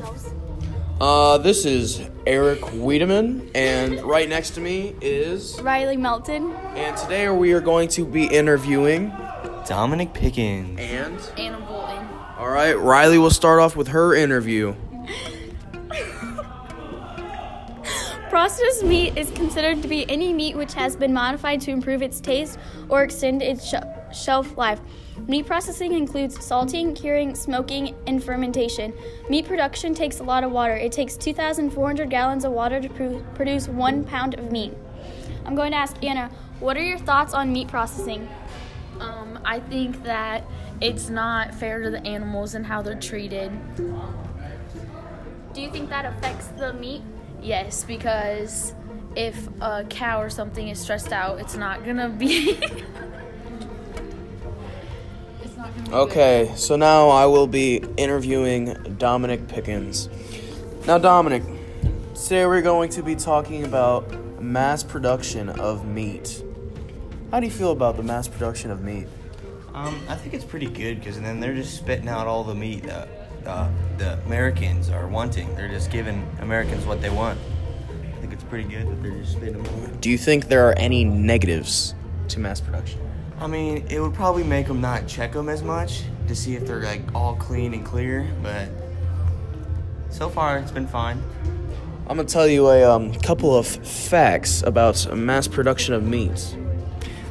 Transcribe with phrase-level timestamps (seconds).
[0.00, 0.34] yourselves.
[1.00, 5.60] Uh, this is Eric Wiedemann, and right next to me is.
[5.62, 6.52] Riley Melton.
[6.74, 9.12] And today we are going to be interviewing.
[9.66, 10.78] Dominic Pickens.
[10.78, 11.18] And.
[11.38, 12.06] Anna Bolton.
[12.38, 14.74] All right, Riley will start off with her interview.
[18.28, 22.20] Processed meat is considered to be any meat which has been modified to improve its
[22.20, 22.58] taste
[22.88, 23.74] or extend its sh-
[24.12, 24.80] shelf life.
[25.26, 28.92] Meat processing includes salting, curing, smoking, and fermentation.
[29.28, 30.74] Meat production takes a lot of water.
[30.74, 34.72] It takes 2,400 gallons of water to pr- produce one pound of meat.
[35.44, 38.28] I'm going to ask Anna, what are your thoughts on meat processing?
[39.00, 40.44] Um, I think that
[40.80, 43.50] it's not fair to the animals and how they're treated.
[45.52, 47.02] Do you think that affects the meat?
[47.42, 48.74] Yes, because
[49.16, 52.58] if a cow or something is stressed out, it's not gonna be.
[55.92, 60.08] Okay, so now I will be interviewing Dominic Pickens.
[60.86, 61.42] Now, Dominic,
[62.14, 66.42] today we're going to be talking about mass production of meat.
[67.30, 69.06] How do you feel about the mass production of meat?
[69.74, 72.84] Um, I think it's pretty good because then they're just spitting out all the meat
[72.84, 73.08] that
[73.46, 75.54] uh, the Americans are wanting.
[75.54, 77.38] They're just giving Americans what they want.
[77.88, 80.00] I think it's pretty good that they're just spitting them out.
[80.00, 81.94] Do you think there are any negatives
[82.28, 83.00] to mass production?
[83.40, 86.66] I mean, it would probably make them not check them as much to see if
[86.66, 88.68] they're like all clean and clear, but
[90.10, 91.22] so far it's been fine.
[92.06, 96.54] I'm gonna tell you a um, couple of facts about mass production of meats.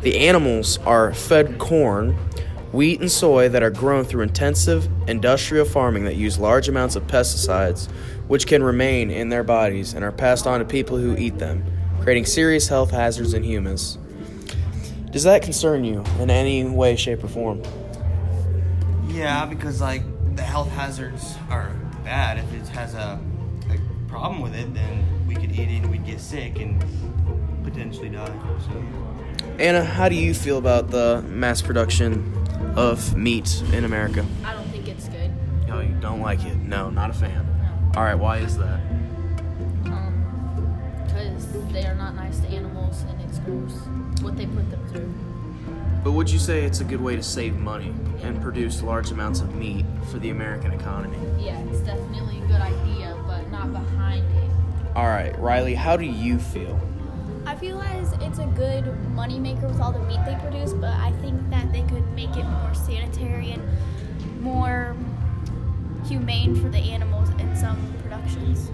[0.00, 2.12] The animals are fed corn,
[2.72, 7.06] wheat, and soy that are grown through intensive industrial farming that use large amounts of
[7.06, 7.90] pesticides,
[8.28, 11.64] which can remain in their bodies and are passed on to people who eat them,
[12.00, 13.98] creating serious health hazards in humans.
[15.10, 17.62] Does that concern you in any way, shape, or form?
[19.08, 20.02] Yeah, because like
[20.36, 22.38] the health hazards are bad.
[22.38, 23.18] If it has a,
[23.70, 26.84] a problem with it, then we could eat it and we'd get sick and
[27.64, 28.26] potentially die.
[28.66, 28.84] So.
[29.58, 32.32] Anna, how do you feel about the mass production
[32.76, 34.26] of meat in America?
[34.44, 35.32] I don't think it's good.
[35.66, 36.56] No, you don't like it.
[36.56, 37.46] No, not a fan.
[37.96, 38.80] All right, why is that?
[41.46, 43.72] Because they are not nice to animals and it's gross
[44.22, 45.14] what they put them through.
[46.02, 49.40] But would you say it's a good way to save money and produce large amounts
[49.40, 51.18] of meat for the American economy?
[51.38, 54.50] Yeah, it's definitely a good idea, but not behind it.
[54.96, 56.80] All right, Riley, how do you feel?
[57.46, 58.84] I feel as it's a good
[59.14, 62.44] moneymaker with all the meat they produce, but I think that they could make it
[62.44, 63.62] more sanitary and
[64.40, 64.96] more
[66.06, 68.70] humane for the animals in some productions.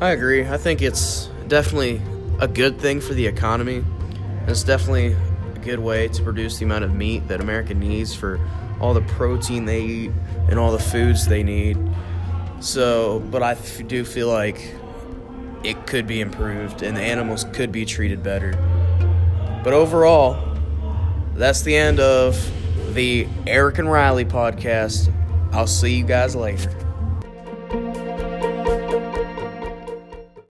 [0.00, 0.46] I agree.
[0.46, 2.00] I think it's definitely
[2.40, 3.84] a good thing for the economy.
[4.46, 5.16] It's definitely
[5.54, 8.40] a good way to produce the amount of meat that America needs for
[8.80, 10.10] all the protein they eat
[10.48, 11.78] and all the foods they need.
[12.60, 14.74] So, but I do feel like
[15.62, 18.52] it could be improved and the animals could be treated better.
[19.64, 20.56] But overall,
[21.34, 22.50] that's the end of
[22.94, 25.12] the Eric and Riley podcast.
[25.52, 26.83] I'll see you guys later.